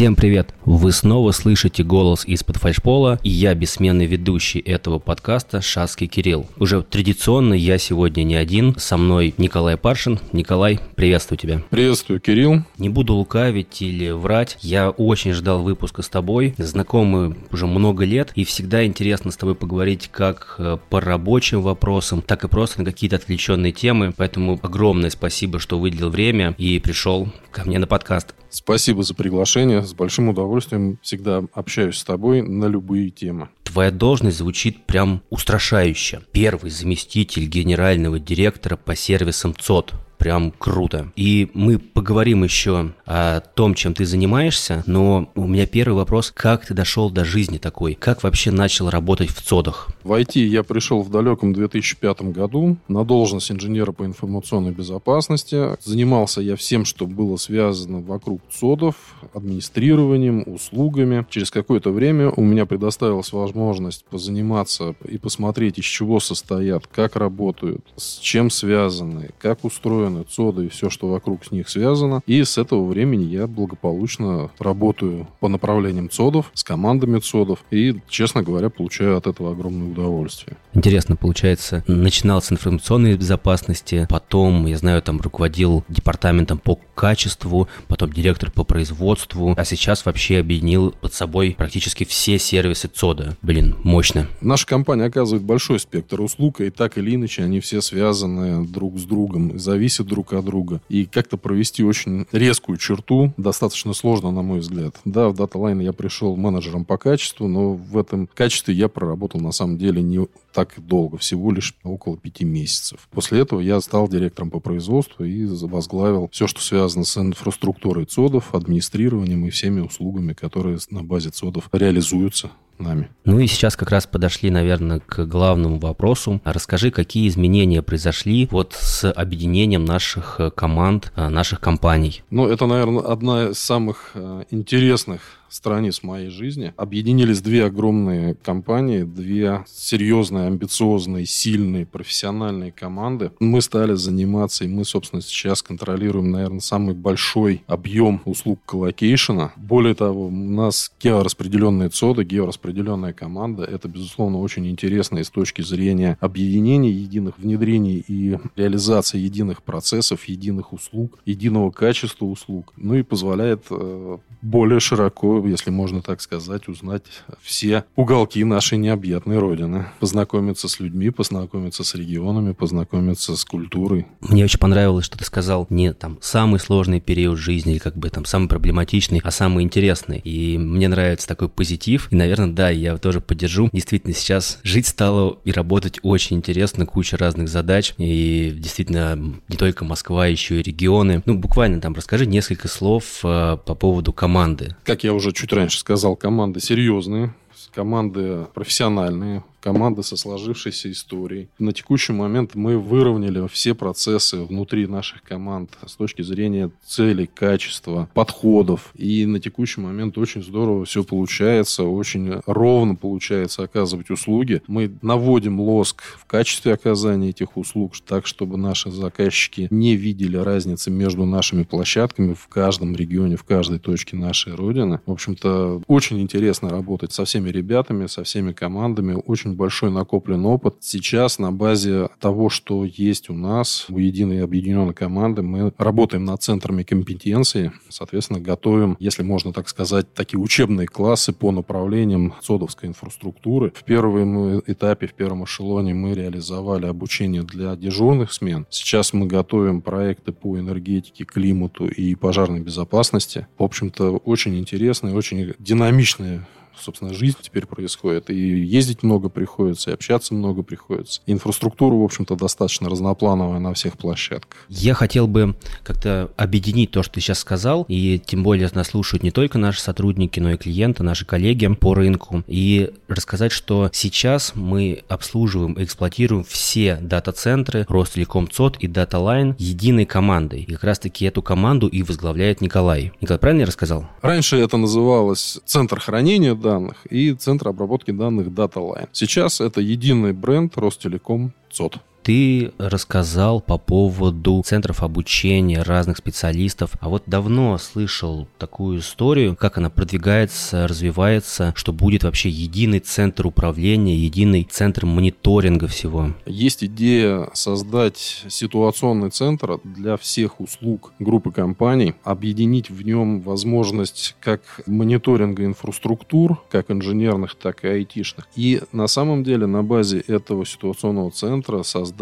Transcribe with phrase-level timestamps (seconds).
[0.00, 0.54] Всем привет!
[0.64, 6.46] Вы снова слышите голос из-под фальшпола, и я бессменный ведущий этого подкаста Шаский Кирилл.
[6.56, 10.18] Уже традиционно я сегодня не один, со мной Николай Паршин.
[10.32, 11.60] Николай, приветствую тебя.
[11.68, 12.62] Приветствую, Кирилл.
[12.78, 18.32] Не буду лукавить или врать, я очень ждал выпуска с тобой, знакомы уже много лет,
[18.36, 22.86] и всегда интересно с тобой поговорить как э, по рабочим вопросам, так и просто на
[22.86, 28.34] какие-то отвлеченные темы, поэтому огромное спасибо, что выделил время и пришел ко мне на подкаст.
[28.50, 29.82] Спасибо за приглашение.
[29.82, 33.48] С большим удовольствием всегда общаюсь с тобой на любые темы.
[33.62, 36.22] Твоя должность звучит прям устрашающе.
[36.32, 41.10] Первый заместитель генерального директора по сервисам ЦОД прям круто.
[41.16, 46.66] И мы поговорим еще о том, чем ты занимаешься, но у меня первый вопрос, как
[46.66, 47.94] ты дошел до жизни такой?
[47.94, 49.88] Как вообще начал работать в ЦОДах?
[50.04, 55.82] В IT я пришел в далеком 2005 году на должность инженера по информационной безопасности.
[55.82, 58.96] Занимался я всем, что было связано вокруг ЦОДов,
[59.32, 61.26] администрированием, услугами.
[61.30, 67.86] Через какое-то время у меня предоставилась возможность позаниматься и посмотреть, из чего состоят, как работают,
[67.96, 72.22] с чем связаны, как устроены устроены ЦОДы и все, что вокруг с них связано.
[72.26, 77.64] И с этого времени я благополучно работаю по направлениям ЦОДов, с командами ЦОДов.
[77.70, 80.56] И, честно говоря, получаю от этого огромное удовольствие.
[80.74, 88.12] Интересно, получается, начинал с информационной безопасности, потом, я знаю, там руководил департаментом по качеству, потом
[88.12, 93.36] директор по производству, а сейчас вообще объединил под собой практически все сервисы ЦОДа.
[93.42, 94.28] Блин, мощно.
[94.40, 99.04] Наша компания оказывает большой спектр услуг, и так или иначе они все связаны друг с
[99.04, 99.58] другом,
[100.00, 100.80] зависят друг от друга.
[100.88, 104.96] И как-то провести очень резкую черту достаточно сложно, на мой взгляд.
[105.04, 109.52] Да, в DataLine я пришел менеджером по качеству, но в этом качестве я проработал на
[109.52, 113.08] самом деле не так долго, всего лишь около пяти месяцев.
[113.12, 118.54] После этого я стал директором по производству и возглавил все, что связано с инфраструктурой ЦОДов,
[118.54, 123.10] администрированием и всеми услугами, которые на базе ЦОДов реализуются нами.
[123.24, 126.40] Ну и сейчас как раз подошли, наверное, к главному вопросу.
[126.44, 132.22] Расскажи, какие изменения произошли вот с объединением наших команд, наших компаний?
[132.30, 136.72] Ну, это, наверное, одна из самых э, интересных страниц моей жизни.
[136.76, 143.32] Объединились две огромные компании, две серьезные, амбициозные, сильные, профессиональные команды.
[143.40, 149.52] Мы стали заниматься, и мы, собственно, сейчас контролируем, наверное, самый большой объем услуг colocation а.
[149.56, 153.64] Более того, у нас геораспределенные ЦОДы, геораспределенная команда.
[153.64, 160.24] Это, безусловно, очень интересно и с точки зрения объединения единых внедрений и реализации единых процессов,
[160.24, 162.72] единых услуг, единого качества услуг.
[162.76, 167.04] Ну и позволяет э, более широко если можно так сказать, узнать
[167.42, 169.86] все уголки нашей необъятной Родины.
[169.98, 174.06] Познакомиться с людьми, познакомиться с регионами, познакомиться с культурой.
[174.20, 178.24] Мне очень понравилось, что ты сказал не там самый сложный период жизни как бы там
[178.24, 180.18] самый проблематичный, а самый интересный.
[180.18, 182.08] И мне нравится такой позитив.
[182.10, 183.70] И, наверное, да, я тоже поддержу.
[183.72, 187.94] Действительно, сейчас жить стало и работать очень интересно, куча разных задач.
[187.98, 189.16] И действительно,
[189.48, 191.22] не только Москва, еще и регионы.
[191.26, 194.76] Ну, буквально там расскажи несколько слов э, по поводу команды.
[194.84, 197.34] Как я уже уже чуть раньше сказал, команды серьезные,
[197.72, 201.48] команды профессиональные, команда со сложившейся историей.
[201.58, 208.08] На текущий момент мы выровняли все процессы внутри наших команд с точки зрения целей, качества,
[208.14, 208.92] подходов.
[208.94, 214.62] И на текущий момент очень здорово все получается, очень ровно получается оказывать услуги.
[214.66, 220.90] Мы наводим лоск в качестве оказания этих услуг так, чтобы наши заказчики не видели разницы
[220.90, 225.00] между нашими площадками в каждом регионе, в каждой точке нашей Родины.
[225.06, 229.20] В общем-то, очень интересно работать со всеми ребятами, со всеми командами.
[229.26, 230.76] Очень большой накоплен опыт.
[230.80, 236.42] Сейчас на базе того, что есть у нас, у единой объединенной команды, мы работаем над
[236.42, 243.72] центрами компетенции, соответственно, готовим, если можно так сказать, такие учебные классы по направлениям ЦОДовской инфраструктуры.
[243.74, 248.66] В первом этапе, в первом эшелоне мы реализовали обучение для дежурных смен.
[248.70, 253.46] Сейчас мы готовим проекты по энергетике, климату и пожарной безопасности.
[253.58, 256.46] В общем-то, очень интересные, очень динамичные
[256.80, 258.30] собственно, жизнь теперь происходит.
[258.30, 261.20] И ездить много приходится, и общаться много приходится.
[261.26, 264.66] Инфраструктура, в общем-то, достаточно разноплановая на всех площадках.
[264.68, 269.22] Я хотел бы как-то объединить то, что ты сейчас сказал, и тем более нас слушают
[269.22, 274.52] не только наши сотрудники, но и клиенты, наши коллеги по рынку, и рассказать, что сейчас
[274.54, 280.62] мы обслуживаем и эксплуатируем все дата-центры Ростелеком ЦОД и DataLine единой командой.
[280.62, 283.12] И как раз-таки эту команду и возглавляет Николай.
[283.20, 284.06] Николай, правильно я рассказал?
[284.22, 289.08] Раньше это называлось Центр хранения данных и Центр обработки данных DataLine.
[289.12, 291.98] Сейчас это единый бренд Ростелеком ЦОД.
[292.30, 299.78] Ты рассказал по поводу центров обучения разных специалистов, а вот давно слышал такую историю, как
[299.78, 306.32] она продвигается, развивается, что будет вообще единый центр управления, единый центр мониторинга всего.
[306.46, 314.60] Есть идея создать ситуационный центр для всех услуг группы компаний, объединить в нем возможность как
[314.86, 318.46] мониторинга инфраструктур, как инженерных, так и айтишных.
[318.54, 322.19] И на самом деле на базе этого ситуационного центра создать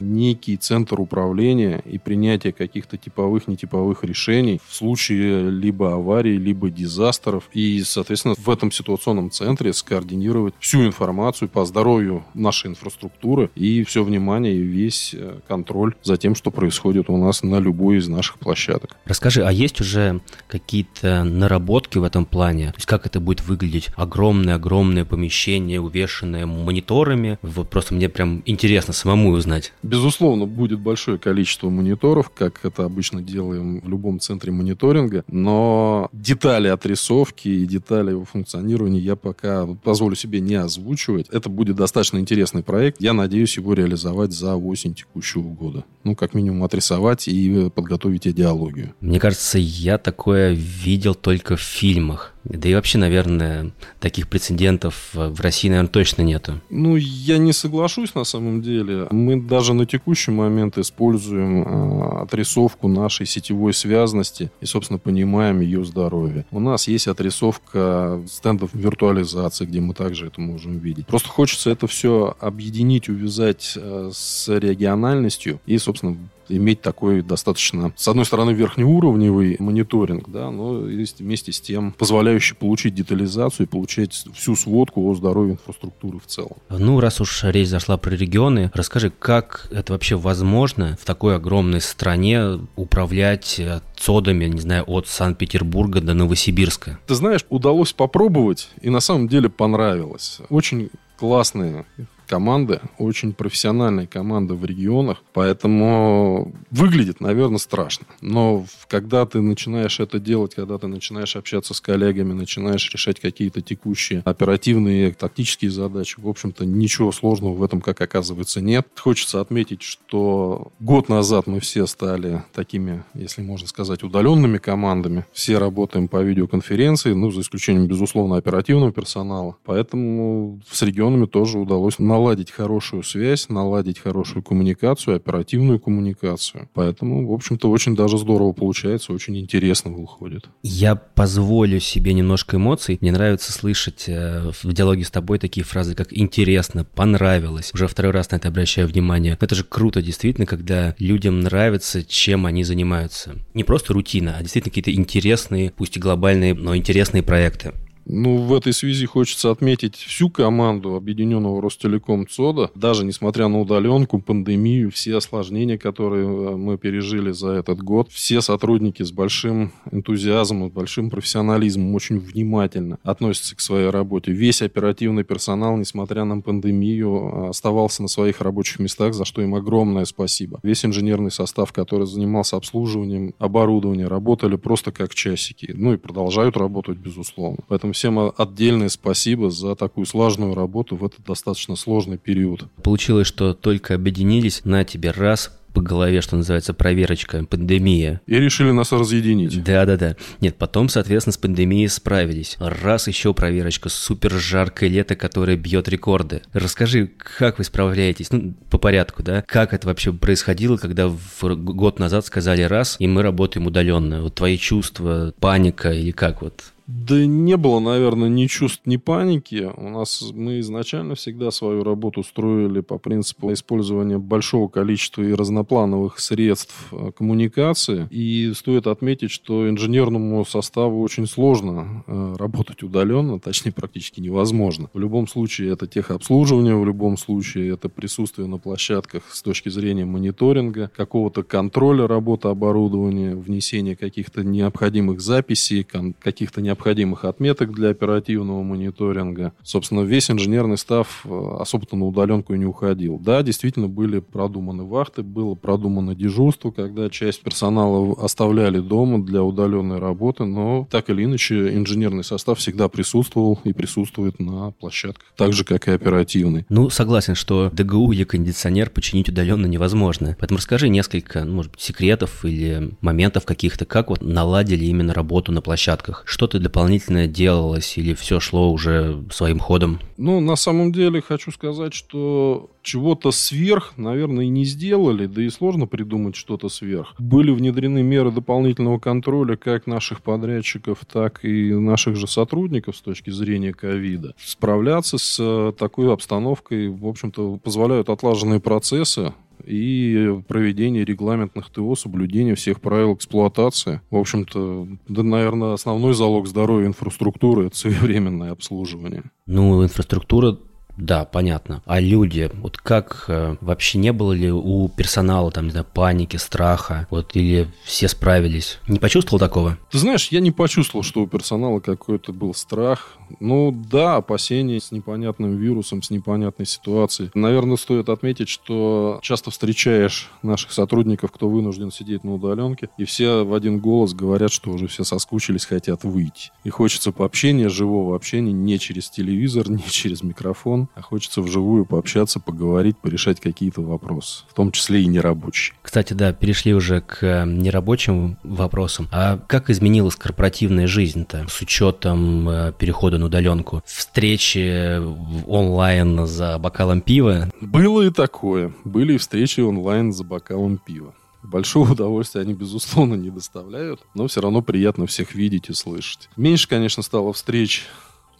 [0.00, 7.48] некий центр управления и принятия каких-то типовых, нетиповых решений в случае либо аварии, либо дизастров.
[7.52, 14.04] И, соответственно, в этом ситуационном центре скоординировать всю информацию по здоровью нашей инфраструктуры и все
[14.04, 18.38] внимание и весь э, контроль за тем, что происходит у нас на любой из наших
[18.38, 18.96] площадок.
[19.04, 22.68] Расскажи, а есть уже какие-то наработки в этом плане?
[22.68, 23.90] То есть как это будет выглядеть?
[23.96, 27.38] Огромное-огромное помещение, увешанное мониторами?
[27.42, 29.72] Вот просто мне прям интересно самому узнать.
[29.82, 36.68] Безусловно, будет большое количество мониторов, как это обычно делаем в любом центре мониторинга, но детали
[36.68, 41.28] отрисовки и детали его функционирования я пока позволю себе не озвучивать.
[41.30, 43.00] Это будет достаточно интересный проект.
[43.00, 45.84] Я надеюсь его реализовать за осень текущего года.
[46.04, 48.94] Ну, как минимум, отрисовать и подготовить идеологию.
[49.00, 52.34] Мне кажется, я такое видел только в фильмах.
[52.48, 56.60] Да и вообще, наверное, таких прецедентов в России, наверное, точно нету.
[56.70, 59.06] Ну, я не соглашусь на самом деле.
[59.10, 65.84] Мы даже на текущий момент используем э, отрисовку нашей сетевой связности и, собственно, понимаем ее
[65.84, 66.46] здоровье.
[66.50, 71.06] У нас есть отрисовка стендов виртуализации, где мы также это можем видеть.
[71.06, 76.16] Просто хочется это все объединить, увязать э, с региональностью и, собственно,
[76.48, 82.94] иметь такой достаточно, с одной стороны, верхнеуровневый мониторинг, да, но вместе с тем позволяющий получить
[82.94, 86.56] детализацию и получать всю сводку о здоровье инфраструктуры в целом.
[86.68, 91.80] Ну, раз уж речь зашла про регионы, расскажи, как это вообще возможно в такой огромной
[91.80, 93.60] стране управлять
[93.96, 96.98] цодами, не знаю, от Санкт-Петербурга до Новосибирска?
[97.06, 100.40] Ты знаешь, удалось попробовать, и на самом деле понравилось.
[100.48, 101.84] Очень классные
[102.28, 108.06] команды, очень профессиональные команды в регионах, поэтому выглядит, наверное, страшно.
[108.20, 113.62] Но когда ты начинаешь это делать, когда ты начинаешь общаться с коллегами, начинаешь решать какие-то
[113.62, 118.86] текущие оперативные, тактические задачи, в общем-то, ничего сложного в этом, как оказывается, нет.
[118.96, 125.24] Хочется отметить, что год назад мы все стали такими, если можно сказать, удаленными командами.
[125.32, 129.56] Все работаем по видеоконференции, ну, за исключением, безусловно, оперативного персонала.
[129.64, 136.68] Поэтому с регионами тоже удалось на наладить хорошую связь, наладить хорошую коммуникацию, оперативную коммуникацию.
[136.74, 140.48] Поэтому, в общем-то, очень даже здорово получается, очень интересно выходит.
[140.62, 142.98] Я позволю себе немножко эмоций.
[143.00, 147.70] Мне нравится слышать э, в диалоге с тобой такие фразы, как «интересно», «понравилось».
[147.72, 149.38] Уже второй раз на это обращаю внимание.
[149.40, 153.36] Это же круто, действительно, когда людям нравится, чем они занимаются.
[153.54, 157.74] Не просто рутина, а действительно какие-то интересные, пусть и глобальные, но интересные проекты.
[158.10, 162.70] Ну, в этой связи хочется отметить всю команду объединенного Ростелеком ЦОДа.
[162.74, 168.40] Даже несмотря на удаленку, пандемию, все осложнения, которые э, мы пережили за этот год, все
[168.40, 174.32] сотрудники с большим энтузиазмом, с большим профессионализмом, очень внимательно относятся к своей работе.
[174.32, 180.06] Весь оперативный персонал, несмотря на пандемию, оставался на своих рабочих местах, за что им огромное
[180.06, 180.60] спасибо.
[180.62, 185.72] Весь инженерный состав, который занимался обслуживанием оборудования, работали просто как часики.
[185.74, 187.58] Ну и продолжают работать, безусловно.
[187.68, 192.64] Поэтому всем отдельное спасибо за такую сложную работу в этот достаточно сложный период.
[192.82, 198.20] Получилось, что только объединились, на тебе раз, по голове, что называется, проверочка, пандемия.
[198.26, 199.62] И решили нас разъединить.
[199.62, 200.16] Да-да-да.
[200.40, 202.56] Нет, потом, соответственно, с пандемией справились.
[202.58, 206.42] Раз еще проверочка, супер жаркое лето, которое бьет рекорды.
[206.52, 208.32] Расскажи, как вы справляетесь?
[208.32, 209.42] Ну, по порядку, да?
[209.42, 214.22] Как это вообще происходило, когда в год назад сказали раз, и мы работаем удаленно?
[214.22, 216.72] Вот твои чувства, паника или как вот?
[216.88, 219.70] Да не было, наверное, ни чувств, ни паники.
[219.76, 225.34] У нас мы изначально всегда свою работу строили по принципу использования большого количества и
[225.68, 228.08] разноплановых средств э, коммуникации.
[228.10, 234.88] И стоит отметить, что инженерному составу очень сложно э, работать удаленно, точнее практически невозможно.
[234.94, 240.04] В любом случае это техобслуживание, в любом случае это присутствие на площадках с точки зрения
[240.04, 245.86] мониторинга, какого-то контроля работы оборудования, внесения каких-то необходимых записей,
[246.18, 249.52] каких-то необходимых отметок для оперативного мониторинга.
[249.62, 253.18] Собственно, весь инженерный став э, особо-то на удаленку и не уходил.
[253.18, 259.98] Да, действительно были продуманы вахты, было продумано дежурство, когда часть персонала оставляли дома для удаленной
[259.98, 265.64] работы, но так или иначе инженерный состав всегда присутствовал и присутствует на площадках, так же,
[265.64, 266.66] как и оперативный.
[266.68, 270.36] Ну, согласен, что ДГУ или кондиционер починить удаленно невозможно.
[270.38, 275.52] Поэтому расскажи несколько, ну, может быть, секретов или моментов каких-то, как вот наладили именно работу
[275.52, 276.22] на площадках.
[276.26, 280.00] Что-то дополнительное делалось или все шло уже своим ходом?
[280.16, 285.50] Ну, на самом деле хочу сказать, что чего-то сверх, наверное, и не сделали, да и
[285.50, 287.14] сложно придумать что-то сверх.
[287.18, 293.28] Были внедрены меры дополнительного контроля как наших подрядчиков, так и наших же сотрудников с точки
[293.28, 294.34] зрения ковида.
[294.38, 299.34] Справляться с э, такой обстановкой, в общем-то, позволяют отлаженные процессы,
[299.66, 304.00] и проведение регламентных ТО, соблюдение всех правил эксплуатации.
[304.08, 309.24] В общем-то, да, наверное, основной залог здоровья инфраструктуры– это своевременное обслуживание.
[309.46, 310.56] Ну, инфраструктура
[310.98, 311.80] да, понятно.
[311.86, 316.36] А люди, вот как э, вообще не было ли у персонала там, не знаю, паники,
[316.36, 318.80] страха, вот или все справились?
[318.88, 319.78] Не почувствовал такого?
[319.92, 323.17] Ты знаешь, я не почувствовал, что у персонала какой-то был страх.
[323.40, 327.30] Ну да, опасения с непонятным вирусом, с непонятной ситуацией.
[327.34, 333.44] Наверное, стоит отметить, что часто встречаешь наших сотрудников, кто вынужден сидеть на удаленке, и все
[333.44, 336.50] в один голос говорят, что уже все соскучились, хотят выйти.
[336.64, 342.40] И хочется пообщения, живого общения не через телевизор, не через микрофон, а хочется вживую пообщаться,
[342.40, 345.76] поговорить, порешать какие-то вопросы, в том числе и нерабочие.
[345.82, 349.08] Кстати, да, перешли уже к э, нерабочим вопросам.
[349.12, 352.72] А как изменилась корпоративная жизнь-то с учетом э,
[353.18, 353.82] на удаленку?
[353.86, 354.98] Встречи
[355.46, 357.50] онлайн за бокалом пива?
[357.60, 358.72] Было и такое.
[358.84, 361.14] Были и встречи онлайн за бокалом пива.
[361.42, 366.28] Большого удовольствия они, безусловно, не доставляют, но все равно приятно всех видеть и слышать.
[366.36, 367.86] Меньше, конечно, стало встреч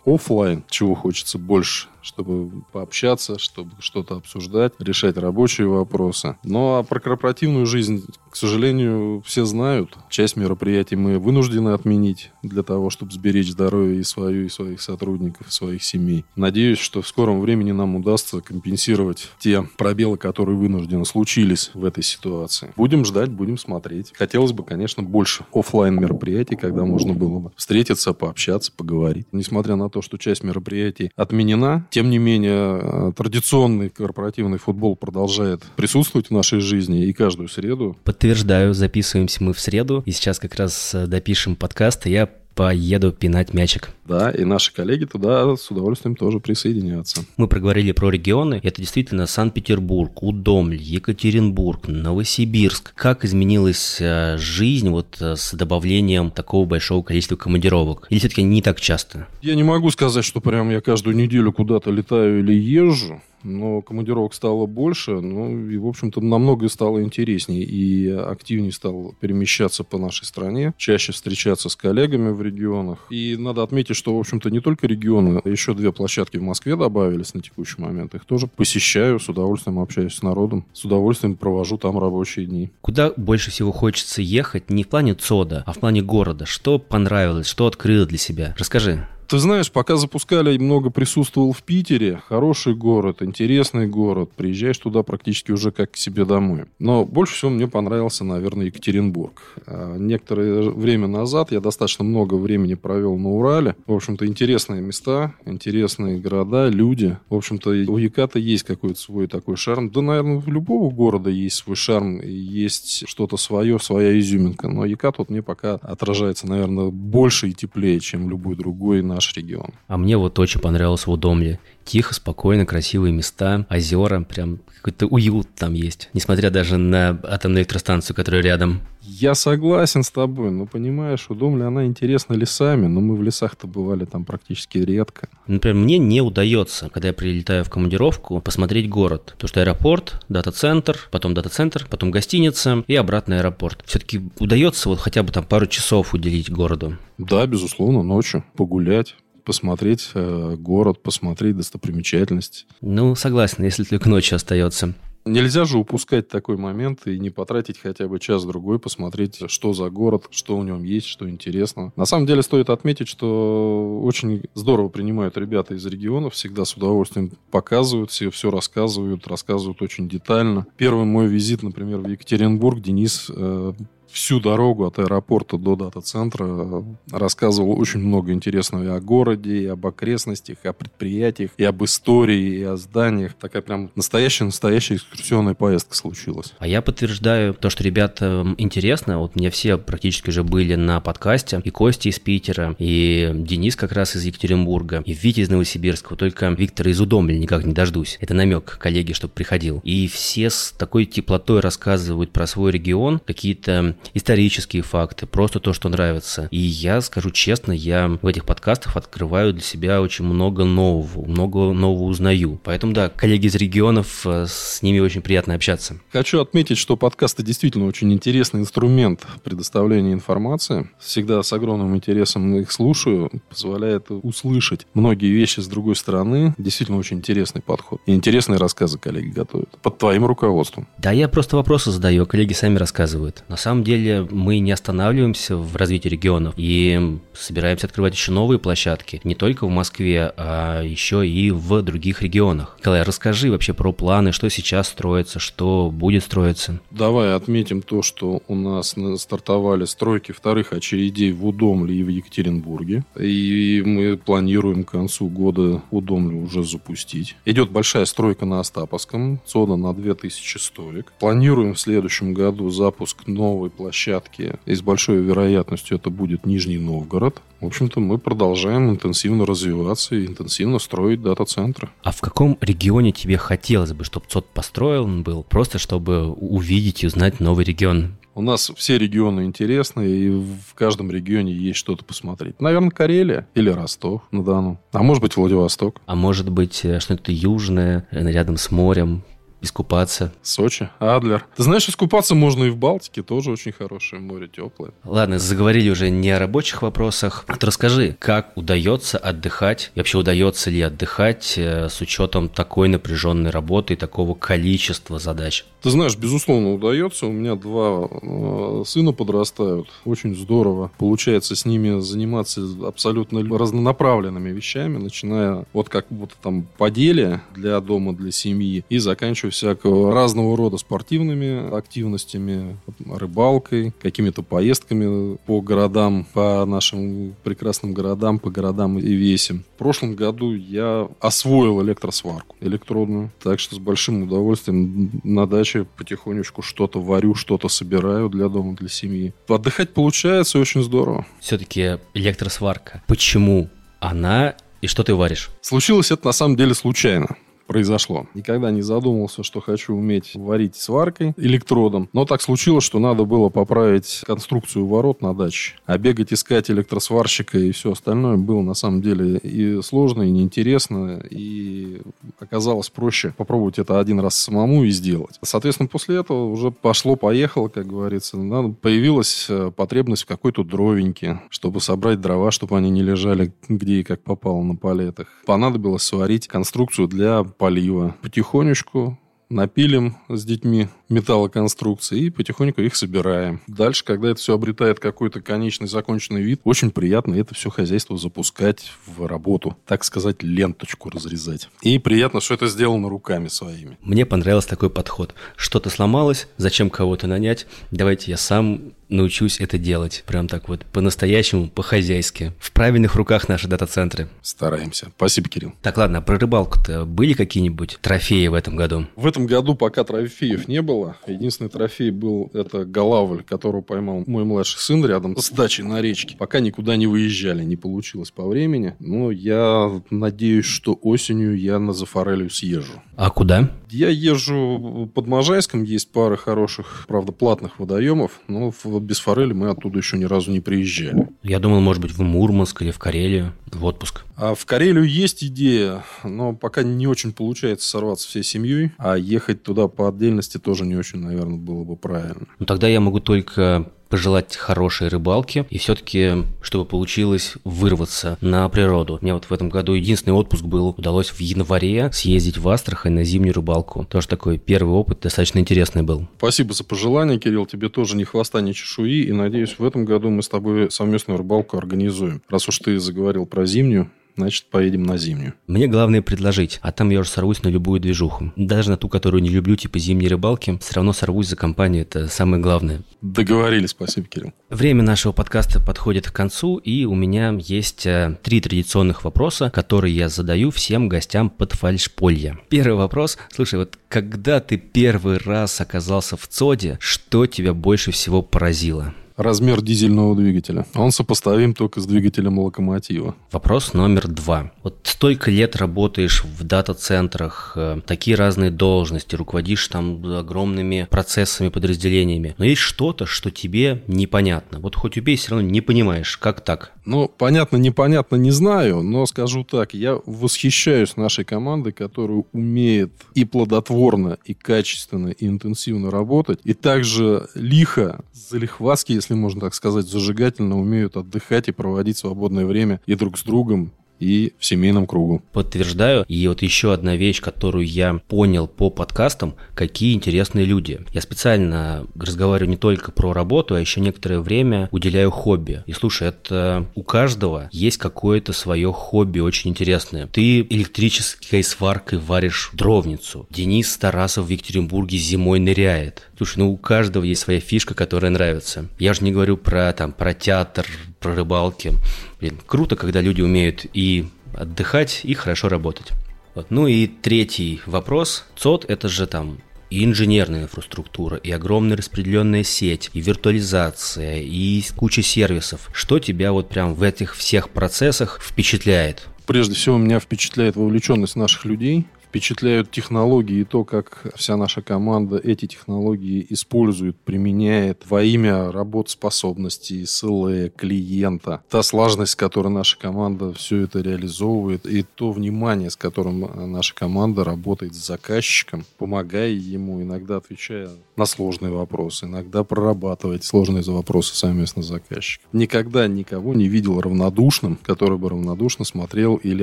[0.04, 6.36] офлайн, чего хочется больше чтобы пообщаться, чтобы что-то обсуждать, решать рабочие вопросы.
[6.44, 9.96] Ну а про корпоративную жизнь, к сожалению, все знают.
[10.10, 15.48] Часть мероприятий мы вынуждены отменить для того, чтобы сберечь здоровье и свою, и своих сотрудников,
[15.48, 16.24] и своих семей.
[16.36, 22.02] Надеюсь, что в скором времени нам удастся компенсировать те пробелы, которые вынуждены случились в этой
[22.02, 22.72] ситуации.
[22.76, 24.12] Будем ждать, будем смотреть.
[24.16, 29.26] Хотелось бы, конечно, больше офлайн мероприятий, когда можно было бы встретиться, пообщаться, поговорить.
[29.32, 35.64] Несмотря на то, что часть мероприятий отменена, тем не менее, э, традиционный корпоративный футбол продолжает
[35.74, 37.96] присутствовать в нашей жизни и каждую среду.
[38.04, 43.12] Подтверждаю, записываемся мы в среду, и сейчас как раз э, допишем подкаст, и я поеду
[43.12, 43.90] пинать мячик.
[44.04, 47.24] Да, и наши коллеги туда с удовольствием тоже присоединятся.
[47.36, 48.60] Мы проговорили про регионы.
[48.64, 52.94] Это действительно Санкт-Петербург, Удомль, Екатеринбург, Новосибирск.
[52.96, 58.08] Как изменилась э, жизнь вот э, с добавлением такого большого количества командировок?
[58.10, 59.28] Или все-таки не так часто?
[59.40, 64.34] Я не могу сказать, что прям я каждую неделю куда-то летаю или езжу но командировок
[64.34, 70.24] стало больше, ну и, в общем-то, намного стало интереснее и активнее стал перемещаться по нашей
[70.24, 73.06] стране, чаще встречаться с коллегами в регионах.
[73.10, 77.34] И надо отметить, что, в общем-то, не только регионы, еще две площадки в Москве добавились
[77.34, 78.14] на текущий момент.
[78.14, 82.70] Их тоже посещаю, с удовольствием общаюсь с народом, с удовольствием провожу там рабочие дни.
[82.80, 86.46] Куда больше всего хочется ехать не в плане ЦОДа, а в плане города?
[86.46, 88.54] Что понравилось, что открыло для себя?
[88.58, 89.06] Расскажи.
[89.28, 92.22] Ты знаешь, пока запускали, много присутствовал в Питере.
[92.28, 94.30] Хороший город, интересный город.
[94.34, 96.64] Приезжаешь туда практически уже как к себе домой.
[96.78, 99.42] Но больше всего мне понравился, наверное, Екатеринбург.
[99.66, 103.76] А, некоторое время назад я достаточно много времени провел на Урале.
[103.86, 107.18] В общем-то, интересные места, интересные города, люди.
[107.28, 109.90] В общем-то, у Яката есть какой-то свой такой шарм.
[109.90, 114.68] Да, наверное, у любого города есть свой шарм, есть что-то свое, своя изюминка.
[114.68, 119.34] Но Якат вот мне пока отражается, наверное, больше и теплее, чем любой другой на наш
[119.34, 119.72] регион.
[119.88, 121.58] А мне вот очень понравилось в Удомле.
[121.84, 126.08] Тихо, спокойно, красивые места, озера, прям какой-то уют там есть.
[126.12, 128.80] Несмотря даже на атомную электростанцию, которая рядом.
[129.02, 134.04] Я согласен с тобой, но понимаешь, Удомля, она интересна лесами, но мы в лесах-то бывали
[134.04, 135.28] там практически редко.
[135.46, 139.32] Например, мне не удается, когда я прилетаю в командировку, посмотреть город.
[139.32, 143.82] Потому что аэропорт, дата-центр, потом дата-центр, потом гостиница и обратно аэропорт.
[143.86, 146.98] Все-таки удается вот хотя бы там пару часов уделить городу?
[147.18, 152.66] Да, безусловно, ночью погулять посмотреть э, город, посмотреть достопримечательности.
[152.82, 154.92] Ну, согласен, если только ночью остается.
[155.24, 160.26] Нельзя же упускать такой момент и не потратить хотя бы час-другой, посмотреть, что за город,
[160.30, 161.92] что в нем есть, что интересно.
[161.96, 167.32] На самом деле стоит отметить, что очень здорово принимают ребята из регионов, всегда с удовольствием
[167.50, 170.66] показывают, все, все рассказывают, рассказывают очень детально.
[170.76, 173.72] Первый мой визит, например, в Екатеринбург, Денис э,
[174.10, 179.86] всю дорогу от аэропорта до дата-центра рассказывал очень много интересного и о городе, и об
[179.86, 183.34] окрестностях, и о предприятиях, и об истории, и о зданиях.
[183.34, 186.54] Такая прям настоящая-настоящая экскурсионная поездка случилась.
[186.58, 189.18] А я подтверждаю то, что ребятам интересно.
[189.18, 191.60] Вот мне все практически уже были на подкасте.
[191.64, 196.16] И Костя из Питера, и Денис как раз из Екатеринбурга, и Витя из Новосибирска.
[196.16, 198.18] Только Виктора из Удомля никак не дождусь.
[198.20, 199.80] Это намек коллеги, чтобы приходил.
[199.84, 205.88] И все с такой теплотой рассказывают про свой регион, какие-то исторические факты, просто то, что
[205.88, 206.48] нравится.
[206.50, 211.72] И я скажу честно, я в этих подкастах открываю для себя очень много нового, много
[211.72, 212.60] нового узнаю.
[212.64, 216.00] Поэтому, да, коллеги из регионов, э, с ними очень приятно общаться.
[216.12, 220.90] Хочу отметить, что подкасты действительно очень интересный инструмент предоставления информации.
[220.98, 226.54] Всегда с огромным интересом их слушаю, позволяет услышать многие вещи с другой стороны.
[226.58, 228.00] Действительно очень интересный подход.
[228.06, 229.68] И интересные рассказы коллеги готовят.
[229.82, 230.86] Под твоим руководством.
[230.98, 233.44] Да, я просто вопросы задаю, а коллеги сами рассказывают.
[233.48, 233.87] На самом деле
[234.30, 239.70] мы не останавливаемся в развитии регионов и собираемся открывать еще новые площадки, не только в
[239.70, 242.76] Москве, а еще и в других регионах.
[242.78, 246.80] Николай, расскажи вообще про планы, что сейчас строится, что будет строиться.
[246.90, 253.04] Давай отметим то, что у нас стартовали стройки вторых очередей в Удомле и в Екатеринбурге.
[253.18, 257.36] И мы планируем к концу года Удомле уже запустить.
[257.44, 261.12] Идет большая стройка на Остаповском, зона на 2000 столик.
[261.18, 264.56] Планируем в следующем году запуск новой площадки.
[264.66, 267.40] И с большой вероятностью это будет Нижний Новгород.
[267.60, 271.88] В общем-то, мы продолжаем интенсивно развиваться и интенсивно строить дата-центры.
[272.02, 277.06] А в каком регионе тебе хотелось бы, чтобы ЦОД построен был, просто чтобы увидеть и
[277.06, 278.16] узнать новый регион?
[278.34, 282.60] У нас все регионы интересны, и в каждом регионе есть что-то посмотреть.
[282.60, 284.80] Наверное, Карелия или Ростов на Дону.
[284.92, 286.00] А может быть, Владивосток.
[286.06, 289.24] А может быть, э, что-то южное, э, рядом с морем,
[289.60, 290.32] искупаться.
[290.42, 291.44] Сочи, Адлер.
[291.56, 294.92] Ты знаешь, искупаться можно и в Балтике, тоже очень хорошее море, теплое.
[295.04, 297.44] Ладно, заговорили уже не о рабочих вопросах.
[297.48, 303.50] Вот расскажи, как удается отдыхать, и вообще удается ли отдыхать э, с учетом такой напряженной
[303.50, 305.64] работы и такого количества задач?
[305.82, 307.26] Ты знаешь, безусловно, удается.
[307.26, 309.88] У меня два э, сына подрастают.
[310.04, 310.90] Очень здорово.
[310.98, 317.80] Получается с ними заниматься абсолютно разнонаправленными вещами, начиная вот как вот там по деле для
[317.80, 325.60] дома, для семьи и заканчивая кучу всякого разного рода спортивными активностями, рыбалкой, какими-то поездками по
[325.60, 329.64] городам, по нашим прекрасным городам, по городам и весим.
[329.74, 336.62] В прошлом году я освоил электросварку электродную, так что с большим удовольствием на даче потихонечку
[336.62, 339.32] что-то варю, что-то собираю для дома, для семьи.
[339.48, 341.26] Отдыхать получается очень здорово.
[341.40, 343.02] Все-таки электросварка.
[343.06, 343.68] Почему
[344.00, 345.50] она и что ты варишь?
[345.60, 347.36] Случилось это на самом деле случайно
[347.68, 348.26] произошло.
[348.34, 352.08] Никогда не задумывался, что хочу уметь варить сваркой, электродом.
[352.12, 355.74] Но так случилось, что надо было поправить конструкцию ворот на даче.
[355.86, 361.22] А бегать, искать электросварщика и все остальное было на самом деле и сложно, и неинтересно.
[361.30, 362.00] И
[362.40, 365.38] оказалось проще попробовать это один раз самому и сделать.
[365.42, 368.38] Соответственно, после этого уже пошло-поехало, как говорится.
[368.38, 374.00] Надо, появилась э, потребность в какой-то дровеньке, чтобы собрать дрова, чтобы они не лежали где
[374.00, 375.28] и как попало на палетах.
[375.44, 378.14] Понадобилось сварить конструкцию для полива.
[378.22, 379.18] Потихонечку
[379.50, 383.60] напилим с детьми металлоконструкции и потихоньку их собираем.
[383.66, 388.92] Дальше, когда это все обретает какой-то конечный законченный вид, очень приятно это все хозяйство запускать
[389.06, 389.76] в работу.
[389.86, 391.68] Так сказать, ленточку разрезать.
[391.82, 393.96] И приятно, что это сделано руками своими.
[394.02, 395.34] Мне понравился такой подход.
[395.56, 397.66] Что-то сломалось, зачем кого-то нанять?
[397.90, 400.24] Давайте я сам научусь это делать.
[400.26, 402.52] Прям так вот по-настоящему, по-хозяйски.
[402.58, 404.28] В правильных руках наши дата-центры.
[404.42, 405.08] Стараемся.
[405.16, 405.74] Спасибо, Кирилл.
[405.82, 409.06] Так, ладно, про рыбалку-то были какие-нибудь трофеи в этом году?
[409.16, 411.16] В этом году пока трофеев не было.
[411.26, 416.36] Единственный трофей был это голавль, которого поймал мой младший сын рядом с дачей на речке.
[416.38, 418.94] Пока никуда не выезжали, не получилось по времени.
[418.98, 423.02] Но я надеюсь, что осенью я на Зафорелью съезжу.
[423.16, 423.70] А куда?
[423.90, 429.98] Я езжу под Можайском, есть пара хороших, правда, платных водоемов, но без форели мы оттуда
[429.98, 431.28] еще ни разу не приезжали.
[431.42, 434.24] Я думал, может быть, в Мурманск или в Карелию в отпуск.
[434.36, 439.62] А в Карелию есть идея, но пока не очень получается сорваться всей семьей, а ехать
[439.62, 442.46] туда по отдельности тоже не очень, наверное, было бы правильно.
[442.58, 449.18] Ну, тогда я могу только пожелать хорошей рыбалки и все-таки, чтобы получилось вырваться на природу.
[449.20, 453.24] Мне вот в этом году единственный отпуск был, удалось в январе съездить в Астрахань на
[453.24, 454.04] зимнюю рыбалку.
[454.04, 456.28] Тоже такой первый опыт, достаточно интересный был.
[456.38, 457.66] Спасибо за пожелание, Кирилл.
[457.66, 459.22] Тебе тоже ни хвоста, ни чешуи.
[459.22, 462.42] И надеюсь, в этом году мы с тобой совместную рыбалку организуем.
[462.48, 465.54] Раз уж ты заговорил про зимнюю, значит, поедем на зимнюю.
[465.66, 468.52] Мне главное предложить, а там я уже сорвусь на любую движуху.
[468.56, 472.28] Даже на ту, которую не люблю, типа зимней рыбалки, все равно сорвусь за компанию, это
[472.28, 473.02] самое главное.
[473.20, 474.52] Договорились, спасибо, Кирилл.
[474.70, 480.14] Время нашего подкаста подходит к концу, и у меня есть э, три традиционных вопроса, которые
[480.14, 482.58] я задаю всем гостям под фальшполье.
[482.68, 483.38] Первый вопрос.
[483.52, 489.14] Слушай, вот когда ты первый раз оказался в ЦОДе, что тебя больше всего поразило?
[489.38, 490.84] Размер дизельного двигателя.
[490.94, 493.34] Он сопоставим только с двигателем локомотива.
[493.52, 494.72] Вопрос номер два.
[494.82, 502.54] Вот столько лет работаешь в дата-центрах, э, такие разные должности, руководишь там огромными процессами, подразделениями.
[502.58, 504.80] Но есть что-то, что тебе непонятно.
[504.80, 506.92] Вот хоть убей, все равно не понимаешь, как так?
[507.08, 513.46] Ну, понятно, непонятно, не знаю, но скажу так, я восхищаюсь нашей командой, которая умеет и
[513.46, 520.78] плодотворно, и качественно, и интенсивно работать, и также лихо, залихваски, если можно так сказать, зажигательно
[520.78, 523.90] умеют отдыхать и проводить свободное время и друг с другом,
[524.20, 525.42] и в семейном кругу.
[525.52, 526.24] Подтверждаю.
[526.28, 531.00] И вот еще одна вещь, которую я понял по подкастам, какие интересные люди.
[531.12, 535.82] Я специально разговариваю не только про работу, а еще некоторое время уделяю хобби.
[535.86, 540.26] И слушай, это у каждого есть какое-то свое хобби очень интересное.
[540.26, 543.46] Ты электрической сваркой варишь дровницу.
[543.50, 546.27] Денис Тарасов в Екатеринбурге зимой ныряет.
[546.38, 548.86] Слушай, ну у каждого есть своя фишка, которая нравится.
[549.00, 550.86] Я же не говорю про, там, про театр,
[551.18, 551.94] про рыбалки.
[552.38, 556.12] Блин, круто, когда люди умеют и отдыхать, и хорошо работать.
[556.54, 556.70] Вот.
[556.70, 558.44] Ну и третий вопрос.
[558.56, 559.58] ЦОД– это же там
[559.90, 565.90] и инженерная инфраструктура, и огромная распределенная сеть, и виртуализация, и куча сервисов.
[565.92, 569.26] Что тебя вот прям в этих всех процессах впечатляет?
[569.44, 575.40] Прежде всего, меня впечатляет вовлеченность наших людей впечатляют технологии и то, как вся наша команда
[575.42, 581.62] эти технологии использует, применяет во имя работоспособности, СЛЭ, клиента.
[581.70, 586.94] Та сложность, с которой наша команда все это реализовывает, и то внимание, с которым наша
[586.94, 594.34] команда работает с заказчиком, помогая ему, иногда отвечая на сложные вопросы, иногда прорабатывать сложные вопросы
[594.34, 595.48] совместно с заказчиком.
[595.52, 599.62] Никогда никого не видел равнодушным, который бы равнодушно смотрел или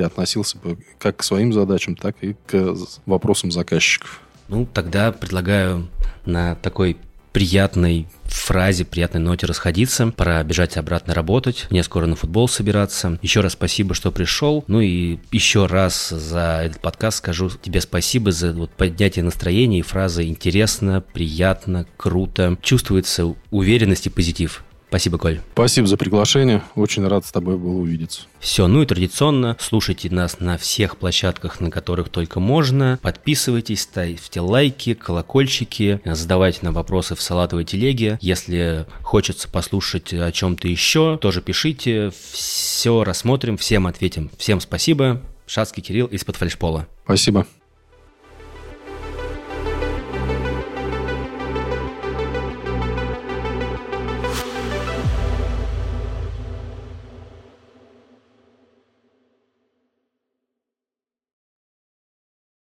[0.00, 4.20] относился бы как к своим задачам, так и к вопросам заказчиков.
[4.48, 5.88] Ну, тогда предлагаю
[6.24, 6.96] на такой
[7.32, 10.06] приятной фразе, приятной ноте расходиться.
[10.06, 11.66] Пора бежать обратно работать.
[11.68, 13.18] Мне скоро на футбол собираться.
[13.20, 14.64] Еще раз спасибо, что пришел.
[14.68, 19.82] Ну и еще раз за этот подкаст скажу тебе спасибо за вот поднятие настроения и
[19.82, 22.56] фразы «интересно», «приятно», «круто».
[22.62, 24.64] Чувствуется уверенность и позитив.
[24.88, 25.40] Спасибо, Коль.
[25.52, 26.62] Спасибо за приглашение.
[26.74, 28.22] Очень рад с тобой был увидеться.
[28.38, 32.98] Все, ну и традиционно слушайте нас на всех площадках, на которых только можно.
[33.02, 38.18] Подписывайтесь, ставьте лайки, колокольчики, задавайте нам вопросы в салатовой телеге.
[38.20, 42.12] Если хочется послушать о чем-то еще, тоже пишите.
[42.32, 44.30] Все рассмотрим, всем ответим.
[44.38, 45.20] Всем спасибо.
[45.46, 46.86] Шацкий Кирилл из-под фальшпола.
[47.04, 47.46] Спасибо.